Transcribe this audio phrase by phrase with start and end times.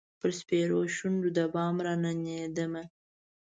[0.19, 2.83] پر سپیرو شونډو د بام راننېدمه